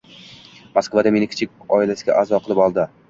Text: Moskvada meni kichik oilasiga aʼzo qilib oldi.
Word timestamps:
Moskvada 0.77 1.11
meni 1.17 1.29
kichik 1.33 1.53
oilasiga 1.79 2.17
aʼzo 2.23 2.41
qilib 2.49 2.63
oldi. 2.69 2.89